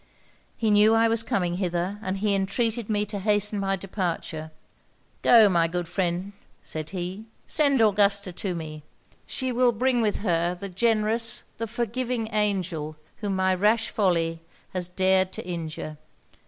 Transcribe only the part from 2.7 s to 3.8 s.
me to hasten my